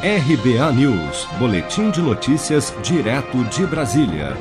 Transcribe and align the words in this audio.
RBA 0.00 0.72
News, 0.74 1.26
Boletim 1.40 1.90
de 1.90 2.00
Notícias, 2.00 2.72
direto 2.84 3.42
de 3.46 3.66
Brasília. 3.66 4.36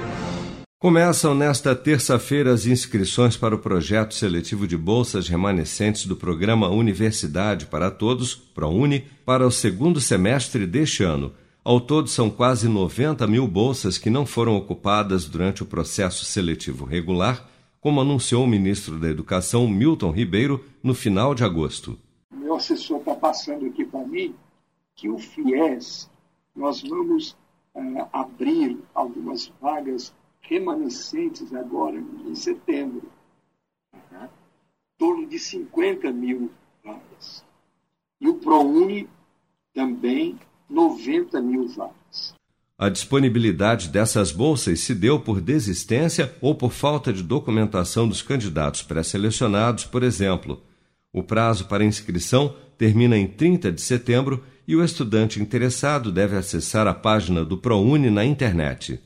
Começam 0.78 1.34
nesta 1.34 1.76
terça-feira 1.76 2.54
as 2.54 2.68
inscrições 2.68 3.36
para 3.36 3.56
o 3.56 3.58
projeto 3.58 4.14
seletivo 4.14 4.68
de 4.68 4.78
bolsas 4.78 5.28
remanescentes 5.28 6.06
do 6.06 6.16
programa 6.16 6.70
Universidade 6.70 7.66
para 7.66 7.90
Todos, 7.90 8.36
ProUni, 8.36 9.08
para 9.26 9.48
o 9.48 9.50
segundo 9.50 10.00
semestre 10.00 10.68
deste 10.68 11.02
ano. 11.02 11.34
Ao 11.64 11.82
todo, 11.82 12.08
são 12.08 12.30
quase 12.30 12.68
90 12.70 13.26
mil 13.26 13.48
bolsas 13.48 13.98
que 13.98 14.12
não 14.12 14.28
foram 14.28 14.56
ocupadas 14.56 15.26
durante 15.26 15.64
o 15.64 15.66
processo 15.66 16.24
seletivo 16.24 16.86
regular, 16.86 17.50
como 17.82 18.00
anunciou 18.00 18.44
o 18.44 18.48
ministro 18.48 19.00
da 19.00 19.10
Educação, 19.10 19.68
Milton 19.68 20.12
Ribeiro, 20.12 20.64
no 20.84 20.94
final 20.94 21.34
de 21.34 21.44
agosto. 21.44 21.98
Meu 22.32 22.58
assessor 22.58 23.00
está 23.00 23.16
passando 23.16 23.66
aqui 23.66 23.84
para 23.84 24.06
mim 24.06 24.36
que 24.98 25.08
o 25.08 25.18
FIES, 25.20 26.10
nós 26.56 26.82
vamos 26.82 27.38
uh, 27.76 28.10
abrir 28.12 28.78
algumas 28.94 29.54
vagas 29.62 30.14
remanescentes 30.42 31.54
agora 31.54 31.98
em 32.26 32.36
setembro. 32.36 33.04
Em 33.94 34.30
torno 34.98 35.28
de 35.28 35.38
50 35.38 36.12
mil 36.12 36.52
vagas. 36.84 37.46
E 38.20 38.28
o 38.28 38.34
ProUni 38.36 39.08
também 39.74 40.40
90 40.68 41.40
mil 41.42 41.68
vagas. 41.68 42.36
A 42.80 42.90
disponibilidade 42.90 43.90
dessas 43.90 44.32
bolsas 44.32 44.80
se 44.80 44.96
deu 44.96 45.20
por 45.20 45.40
desistência 45.40 46.36
ou 46.42 46.56
por 46.56 46.72
falta 46.72 47.14
de 47.14 47.22
documentação 47.22 48.08
dos 48.08 48.24
candidatos 48.24 48.82
pré-selecionados, 48.82 49.86
por 49.86 50.02
exemplo. 50.02 50.62
O 51.14 51.22
prazo 51.24 51.68
para 51.68 51.84
inscrição 51.84 52.56
termina 52.78 53.18
em 53.18 53.28
30 53.28 53.72
de 53.72 53.82
setembro 53.82 54.44
e 54.68 54.76
o 54.76 54.84
estudante 54.84 55.42
interessado 55.42 56.12
deve 56.12 56.36
acessar 56.36 56.86
a 56.88 56.94
página 56.94 57.46
do 57.46 57.58
ProUni 57.58 58.10
na 58.10 58.26
internet. 58.26 59.00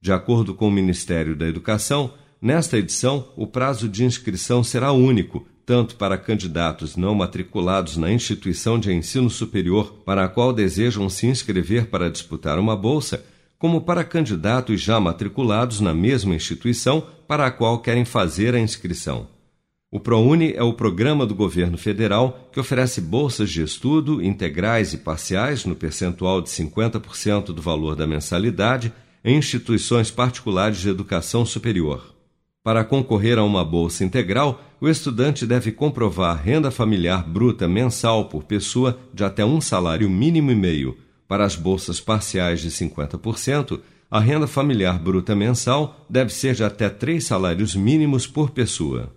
De 0.00 0.12
acordo 0.12 0.54
com 0.54 0.68
o 0.68 0.70
Ministério 0.70 1.34
da 1.34 1.46
Educação, 1.46 2.14
nesta 2.40 2.78
edição 2.78 3.32
o 3.36 3.46
prazo 3.46 3.88
de 3.88 4.04
inscrição 4.04 4.62
será 4.62 4.92
único, 4.92 5.44
tanto 5.66 5.96
para 5.96 6.16
candidatos 6.16 6.96
não 6.96 7.16
matriculados 7.16 7.96
na 7.96 8.12
instituição 8.12 8.78
de 8.78 8.92
ensino 8.92 9.28
superior 9.28 10.02
para 10.04 10.24
a 10.24 10.28
qual 10.28 10.52
desejam 10.52 11.08
se 11.08 11.26
inscrever 11.26 11.86
para 11.86 12.08
disputar 12.08 12.58
uma 12.58 12.76
bolsa, 12.76 13.24
como 13.58 13.80
para 13.80 14.04
candidatos 14.04 14.80
já 14.80 15.00
matriculados 15.00 15.80
na 15.80 15.92
mesma 15.92 16.34
instituição 16.34 17.04
para 17.26 17.44
a 17.44 17.50
qual 17.50 17.80
querem 17.80 18.04
fazer 18.04 18.54
a 18.54 18.60
inscrição. 18.60 19.26
O 19.90 19.98
ProUni 19.98 20.52
é 20.52 20.62
o 20.62 20.74
programa 20.74 21.24
do 21.24 21.34
governo 21.34 21.78
federal 21.78 22.50
que 22.52 22.60
oferece 22.60 23.00
bolsas 23.00 23.48
de 23.48 23.62
estudo 23.62 24.22
integrais 24.22 24.92
e 24.92 24.98
parciais 24.98 25.64
no 25.64 25.74
percentual 25.74 26.42
de 26.42 26.50
50% 26.50 27.46
do 27.46 27.62
valor 27.62 27.96
da 27.96 28.06
mensalidade 28.06 28.92
em 29.24 29.38
instituições 29.38 30.10
particulares 30.10 30.76
de 30.76 30.90
educação 30.90 31.46
superior. 31.46 32.14
Para 32.62 32.84
concorrer 32.84 33.38
a 33.38 33.44
uma 33.44 33.64
bolsa 33.64 34.04
integral, 34.04 34.62
o 34.78 34.90
estudante 34.90 35.46
deve 35.46 35.72
comprovar 35.72 36.36
renda 36.36 36.70
familiar 36.70 37.26
bruta 37.26 37.66
mensal 37.66 38.26
por 38.26 38.44
pessoa 38.44 38.98
de 39.14 39.24
até 39.24 39.42
um 39.42 39.58
salário 39.58 40.10
mínimo 40.10 40.50
e 40.50 40.54
meio. 40.54 40.98
Para 41.26 41.46
as 41.46 41.56
bolsas 41.56 41.98
parciais 41.98 42.60
de 42.60 42.70
50%, 42.70 43.80
a 44.10 44.20
renda 44.20 44.46
familiar 44.46 44.98
bruta 44.98 45.34
mensal 45.34 46.04
deve 46.10 46.30
ser 46.30 46.54
de 46.54 46.62
até 46.62 46.90
três 46.90 47.24
salários 47.24 47.74
mínimos 47.74 48.26
por 48.26 48.50
pessoa. 48.50 49.16